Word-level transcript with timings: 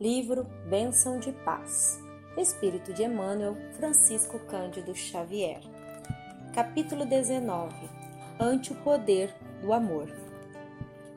Livro 0.00 0.46
Bênção 0.66 1.18
de 1.18 1.30
Paz. 1.30 2.02
Espírito 2.34 2.90
de 2.90 3.02
Emmanuel, 3.02 3.54
Francisco 3.72 4.38
Cândido 4.46 4.94
Xavier. 4.94 5.60
Capítulo 6.54 7.04
19. 7.04 7.74
Ante 8.40 8.72
o 8.72 8.76
poder 8.76 9.30
do 9.60 9.74
amor. 9.74 10.08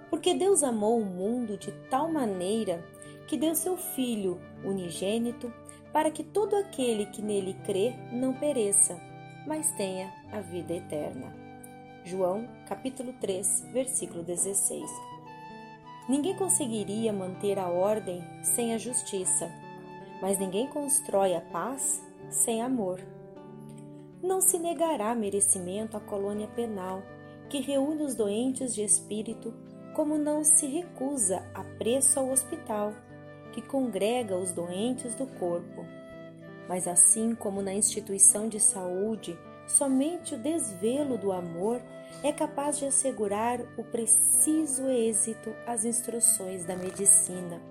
Porque 0.10 0.34
Deus 0.34 0.64
amou 0.64 1.00
o 1.00 1.06
mundo 1.06 1.56
de 1.56 1.72
tal 1.90 2.12
maneira 2.12 2.84
que 3.26 3.38
deu 3.38 3.56
seu 3.56 3.78
Filho 3.78 4.38
unigênito 4.66 5.50
para 5.94 6.12
que 6.12 6.22
todo 6.22 6.54
aquele 6.58 7.06
que 7.06 7.22
nele 7.22 7.54
crê 7.66 7.96
não 8.12 8.34
pereça, 8.34 9.00
mas 9.48 9.72
tenha 9.78 10.12
a 10.30 10.42
vida 10.42 10.74
eterna. 10.74 11.34
João, 12.04 12.50
capítulo 12.68 13.14
3, 13.14 13.70
versículo 13.72 14.24
16. 14.24 15.13
Ninguém 16.08 16.36
conseguiria 16.36 17.14
manter 17.14 17.58
a 17.58 17.70
ordem 17.70 18.22
sem 18.42 18.74
a 18.74 18.78
justiça, 18.78 19.50
mas 20.22 20.38
ninguém 20.38 20.68
constrói 20.68 21.34
a 21.34 21.40
paz 21.40 22.04
sem 22.30 22.62
amor. 22.62 23.00
Não 24.22 24.42
se 24.42 24.60
negará 24.60 25.16
merecimento 25.16 25.96
à 25.96 26.02
colônia 26.02 26.48
penal, 26.48 27.02
que 27.50 27.62
reúne 27.62 28.04
os 28.04 28.16
doentes 28.16 28.74
de 28.74 28.84
espírito, 28.84 29.54
como 29.94 30.18
não 30.18 30.44
se 30.44 30.66
recusa 30.66 31.42
a 31.54 31.64
preço 31.64 32.20
ao 32.20 32.32
hospital, 32.32 32.94
que 33.54 33.62
congrega 33.62 34.36
os 34.36 34.52
doentes 34.52 35.16
do 35.16 35.28
corpo. 35.28 35.86
Mas 36.68 36.88
assim 36.88 37.36
como 37.36 37.62
na 37.62 37.74
instituição 37.74 38.50
de 38.50 38.60
saúde, 38.60 39.38
somente 39.68 40.36
o 40.36 40.40
desvelo 40.40 41.18
do 41.18 41.32
amor 41.32 41.82
é 42.22 42.32
capaz 42.32 42.78
de 42.78 42.86
assegurar 42.86 43.60
o 43.78 43.84
preciso 43.84 44.88
êxito 44.88 45.54
às 45.66 45.86
instruções 45.86 46.66
da 46.66 46.76
medicina. 46.76 47.62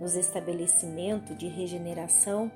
Nos 0.00 0.14
estabelecimentos 0.14 1.36
de 1.36 1.46
regeneração, 1.46 2.50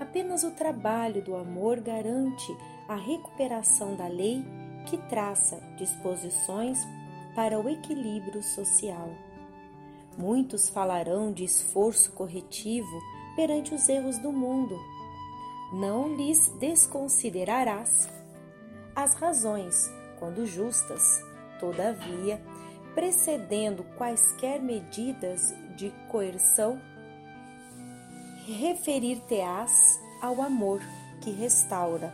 apenas 0.00 0.44
o 0.44 0.52
trabalho 0.52 1.22
do 1.22 1.36
amor 1.36 1.80
garante 1.80 2.56
a 2.88 2.96
recuperação 2.96 3.96
da 3.96 4.06
lei 4.06 4.44
que 4.86 4.96
traça 5.08 5.60
disposições 5.76 6.78
para 7.34 7.58
o 7.58 7.68
equilíbrio 7.68 8.42
social. 8.42 9.10
Muitos 10.16 10.68
falarão 10.68 11.32
de 11.32 11.44
esforço 11.44 12.12
corretivo 12.12 13.00
perante 13.34 13.74
os 13.74 13.88
erros 13.88 14.18
do 14.18 14.32
mundo. 14.32 14.78
Não 15.72 16.14
lhes 16.14 16.48
desconsiderarás 16.60 18.08
as 18.94 19.14
razões 19.14 19.90
quando 20.24 20.46
justas, 20.46 21.22
todavia, 21.60 22.40
precedendo 22.94 23.84
quaisquer 23.98 24.58
medidas 24.58 25.54
de 25.76 25.92
coerção, 26.10 26.80
referir-te-ás 28.46 30.00
ao 30.22 30.40
amor 30.40 30.80
que 31.20 31.30
restaura. 31.30 32.10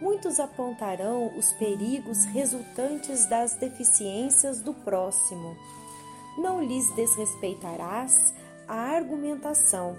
Muitos 0.00 0.38
apontarão 0.38 1.36
os 1.36 1.52
perigos 1.54 2.24
resultantes 2.24 3.26
das 3.26 3.54
deficiências 3.54 4.60
do 4.60 4.72
próximo. 4.72 5.56
Não 6.38 6.62
lhes 6.62 6.88
desrespeitarás 6.94 8.32
a 8.68 8.76
argumentação, 8.76 9.96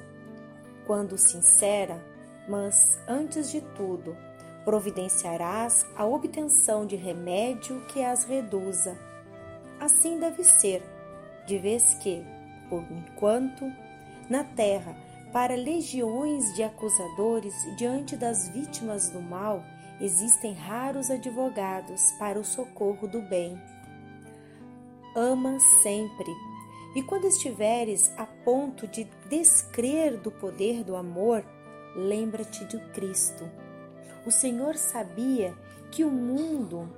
quando 0.88 1.18
sincera, 1.18 2.02
mas, 2.48 2.98
antes 3.10 3.52
de 3.52 3.60
tudo, 3.76 4.16
providenciarás 4.64 5.86
a 5.96 6.06
obtenção 6.06 6.86
de 6.86 6.96
remédio 6.96 7.82
que 7.88 8.04
as 8.04 8.24
reduza. 8.24 8.98
Assim 9.80 10.20
deve 10.20 10.44
ser, 10.44 10.82
de 11.46 11.58
vez 11.58 11.94
que, 11.96 12.24
por 12.70 12.84
enquanto, 12.90 13.72
na 14.30 14.44
terra, 14.44 14.96
para 15.32 15.56
legiões 15.56 16.54
de 16.56 16.64
acusadores 16.64 17.54
diante 17.78 18.16
das 18.16 18.48
vítimas 18.50 19.10
do 19.10 19.22
mal, 19.22 19.64
existem 20.00 20.54
raros 20.54 21.10
advogados 21.10 22.02
para 22.18 22.40
o 22.40 22.46
socorro 22.46 23.08
do 23.08 23.22
bem. 23.24 23.60
Ama 25.16 25.60
sempre, 25.82 26.32
e 26.96 27.04
quando 27.04 27.26
estiveres 27.26 28.12
a 28.18 28.26
ponto 28.26 28.88
de 28.88 29.04
descrer 29.30 30.18
do 30.18 30.32
poder 30.32 30.84
do 30.84 30.96
amor, 30.96 31.44
lembra-te 31.96 32.64
de 32.66 32.80
Cristo 32.92 33.63
o 34.26 34.32
Senhor 34.32 34.76
sabia 34.76 35.54
que 35.92 36.04
o 36.04 36.12
mundo 36.12 36.90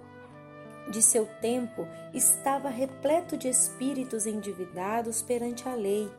de 0.89 1.01
seu 1.01 1.25
tempo 1.41 1.87
estava 2.13 2.69
repleto 2.69 3.35
de 3.35 3.47
espíritos 3.47 4.25
endividados 4.25 5.21
perante 5.21 5.67
a 5.67 5.73
lei, 5.73 6.09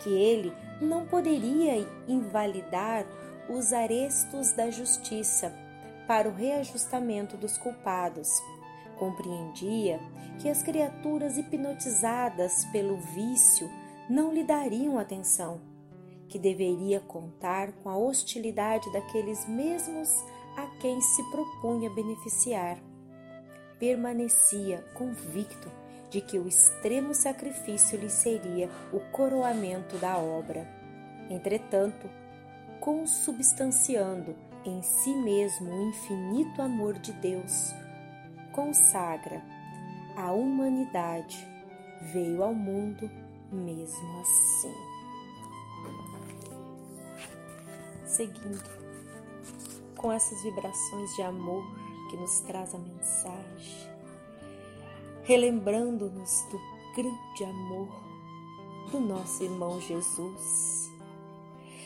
que 0.00 0.10
ele 0.10 0.52
não 0.80 1.06
poderia 1.06 1.86
invalidar 2.06 3.04
os 3.48 3.72
arestos 3.72 4.52
da 4.52 4.70
justiça 4.70 5.52
para 6.06 6.28
o 6.28 6.34
reajustamento 6.34 7.36
dos 7.36 7.58
culpados. 7.58 8.28
Compreendia 8.98 10.00
que 10.38 10.48
as 10.48 10.62
criaturas 10.62 11.36
hipnotizadas 11.36 12.64
pelo 12.66 12.96
vício 12.96 13.68
não 14.08 14.32
lhe 14.32 14.44
dariam 14.44 14.98
atenção, 14.98 15.60
que 16.28 16.38
deveria 16.38 17.00
contar 17.00 17.72
com 17.72 17.88
a 17.88 17.96
hostilidade 17.96 18.92
daqueles 18.92 19.46
mesmos 19.48 20.10
a 20.56 20.66
quem 20.80 21.00
se 21.00 21.22
propunha 21.30 21.90
beneficiar. 21.90 22.78
Permanecia 23.78 24.84
convicto 24.94 25.70
de 26.10 26.20
que 26.20 26.38
o 26.38 26.46
extremo 26.46 27.14
sacrifício 27.14 27.98
lhe 27.98 28.08
seria 28.08 28.70
o 28.92 29.00
coroamento 29.10 29.96
da 29.98 30.16
obra. 30.16 30.66
Entretanto, 31.28 32.08
consubstanciando 32.80 34.36
em 34.64 34.80
si 34.82 35.14
mesmo 35.16 35.70
o 35.70 35.88
infinito 35.88 36.62
amor 36.62 36.94
de 36.98 37.12
Deus, 37.14 37.74
consagra 38.52 39.42
a 40.16 40.32
humanidade, 40.32 41.46
veio 42.12 42.42
ao 42.42 42.54
mundo 42.54 43.10
mesmo 43.50 44.20
assim. 44.20 44.74
Seguindo 48.06 48.83
com 50.04 50.12
essas 50.12 50.42
vibrações 50.42 51.16
de 51.16 51.22
amor 51.22 51.64
que 52.10 52.16
nos 52.18 52.40
traz 52.40 52.74
a 52.74 52.78
mensagem, 52.78 53.90
relembrando-nos 55.22 56.42
do 56.50 56.60
grande 56.94 57.44
amor 57.44 57.88
do 58.92 59.00
nosso 59.00 59.42
irmão 59.42 59.80
Jesus. 59.80 60.90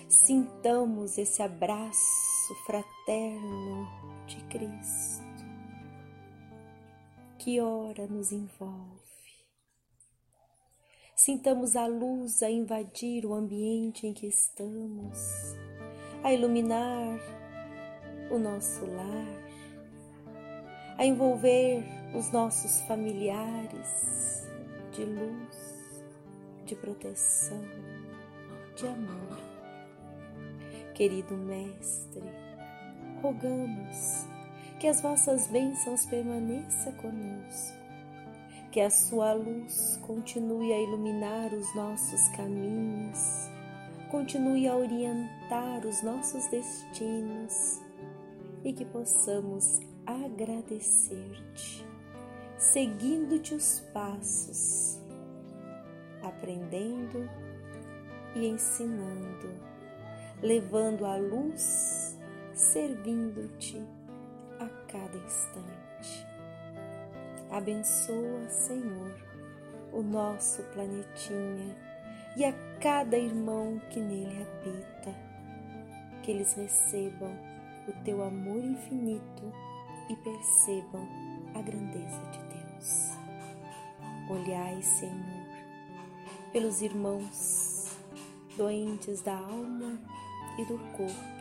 Sintamos 0.08 1.16
esse 1.16 1.40
abraço 1.40 2.54
fraterno 2.66 3.86
de 4.26 4.42
Cristo 4.48 5.22
que 7.38 7.60
ora 7.60 8.04
nos 8.08 8.32
envolve. 8.32 8.98
Sintamos 11.14 11.76
a 11.76 11.86
luz 11.86 12.42
a 12.42 12.50
invadir 12.50 13.24
o 13.24 13.32
ambiente 13.32 14.08
em 14.08 14.12
que 14.12 14.26
estamos, 14.26 15.16
a 16.24 16.32
iluminar 16.32 17.38
o 18.30 18.38
nosso 18.38 18.84
lar, 18.84 19.48
a 20.98 21.04
envolver 21.04 21.84
os 22.14 22.30
nossos 22.32 22.80
familiares 22.82 24.48
de 24.92 25.04
luz, 25.04 26.04
de 26.64 26.74
proteção, 26.74 27.62
de 28.76 28.86
amor. 28.86 29.38
Querido 30.94 31.36
Mestre, 31.36 32.24
rogamos 33.22 34.26
que 34.80 34.88
as 34.88 35.00
vossas 35.00 35.46
bênçãos 35.46 36.04
permaneçam 36.06 36.92
conosco, 36.94 37.78
que 38.72 38.80
a 38.80 38.90
sua 38.90 39.32
luz 39.32 39.98
continue 40.06 40.72
a 40.72 40.80
iluminar 40.80 41.52
os 41.54 41.74
nossos 41.74 42.28
caminhos, 42.30 43.48
continue 44.10 44.66
a 44.66 44.76
orientar 44.76 45.86
os 45.86 46.02
nossos 46.02 46.46
destinos 46.48 47.87
e 48.64 48.72
que 48.72 48.84
possamos 48.84 49.80
agradecer-te, 50.06 51.86
seguindo-te 52.56 53.54
os 53.54 53.80
passos, 53.92 54.98
aprendendo 56.22 57.28
e 58.34 58.46
ensinando, 58.46 59.48
levando 60.42 61.04
a 61.04 61.16
luz, 61.16 62.18
servindo-te 62.52 63.80
a 64.58 64.68
cada 64.90 65.16
instante. 65.16 66.26
Abençoa, 67.50 68.48
Senhor, 68.48 69.14
o 69.92 70.02
nosso 70.02 70.62
planetinha 70.74 71.76
e 72.36 72.44
a 72.44 72.52
cada 72.78 73.16
irmão 73.16 73.80
que 73.90 74.00
nele 74.00 74.42
habita, 74.42 75.14
que 76.22 76.30
eles 76.30 76.52
recebam 76.54 77.47
o 77.88 78.04
teu 78.04 78.22
amor 78.22 78.62
infinito 78.62 79.52
e 80.10 80.16
percebam 80.16 81.08
a 81.54 81.62
grandeza 81.62 82.22
de 82.30 82.38
Deus. 82.38 83.08
Olhai, 84.28 84.82
Senhor, 84.82 85.48
pelos 86.52 86.82
irmãos 86.82 87.96
doentes 88.56 89.22
da 89.22 89.36
alma 89.36 89.98
e 90.58 90.64
do 90.66 90.78
corpo, 90.96 91.38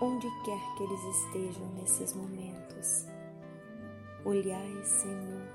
onde 0.00 0.26
quer 0.44 0.76
que 0.76 0.84
eles 0.84 1.04
estejam 1.04 1.68
nesses 1.74 2.14
momentos. 2.14 3.06
Olhai, 4.24 4.84
Senhor, 4.84 5.48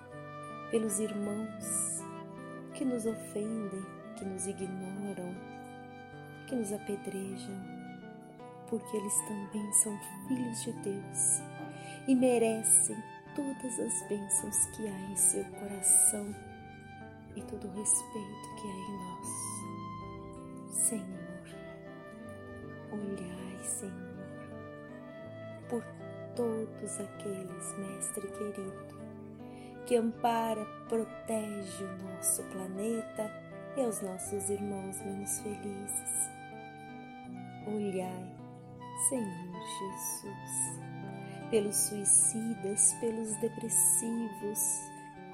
pelos 0.70 1.00
irmãos 1.00 2.04
que 2.76 2.86
nos 2.86 3.06
ofendem, 3.06 3.86
que 4.18 4.26
nos 4.26 4.46
ignoram, 4.46 5.34
que 6.48 6.56
nos 6.56 6.72
apedrejam, 6.72 7.73
porque 8.74 8.98
eles 8.98 9.22
também 9.28 9.72
são 9.72 9.96
filhos 10.28 10.64
de 10.64 10.72
Deus 10.82 11.44
e 12.08 12.16
merecem 12.16 12.98
todas 13.36 13.80
as 13.80 14.08
bênçãos 14.08 14.66
que 14.76 14.88
há 14.88 15.12
em 15.12 15.16
seu 15.16 15.46
coração 15.46 16.36
e 17.36 17.42
todo 17.44 17.68
o 17.68 17.72
respeito 17.72 18.56
que 18.56 18.68
há 18.68 18.72
em 18.72 18.98
nós. 18.98 19.28
Senhor, 20.72 21.46
olhai, 22.94 23.64
Senhor, 23.64 24.26
por 25.70 25.84
todos 26.36 27.00
aqueles, 27.00 27.78
Mestre 27.78 28.28
querido, 28.28 28.98
que 29.86 29.98
ampara, 29.98 30.66
protege 30.90 31.84
o 31.84 32.04
nosso 32.04 32.42
planeta 32.46 33.32
e 33.78 33.82
os 33.82 34.02
nossos 34.02 34.50
irmãos 34.50 35.00
menos 35.02 35.40
felizes. 35.42 36.32
Olhai, 37.68 38.43
Senhor 39.10 39.54
Jesus, 39.80 40.80
pelos 41.50 41.76
suicidas, 41.76 42.94
pelos 43.00 43.36
depressivos, 43.38 44.60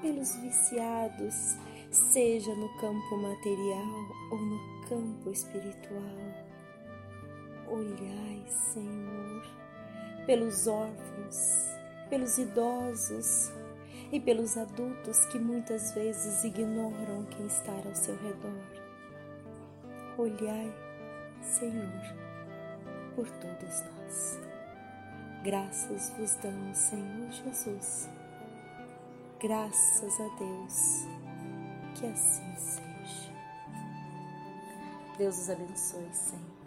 pelos 0.00 0.34
viciados, 0.36 1.56
seja 1.90 2.54
no 2.54 2.68
campo 2.78 3.16
material 3.16 4.08
ou 4.30 4.38
no 4.38 4.88
campo 4.88 5.30
espiritual. 5.30 6.18
Olhai, 7.68 8.44
Senhor, 8.48 9.42
pelos 10.26 10.66
órfãos, 10.66 11.36
pelos 12.08 12.38
idosos 12.38 13.52
e 14.10 14.18
pelos 14.18 14.56
adultos 14.56 15.24
que 15.26 15.38
muitas 15.38 15.94
vezes 15.94 16.42
ignoram 16.44 17.24
quem 17.30 17.46
está 17.46 17.72
ao 17.72 17.94
seu 17.94 18.16
redor. 18.16 18.64
Olhai, 20.18 20.72
Senhor, 21.42 22.29
por 23.20 23.28
todos 23.32 23.82
nós. 23.82 24.40
Graças 25.44 26.10
vos 26.16 26.34
damos, 26.36 26.78
Senhor 26.78 27.30
Jesus. 27.30 28.08
Graças 29.38 30.20
a 30.20 30.28
Deus. 30.38 31.06
Que 31.94 32.06
assim 32.06 32.56
seja. 32.56 33.32
Deus 35.18 35.38
os 35.38 35.50
abençoe 35.50 36.08
sempre. 36.14 36.59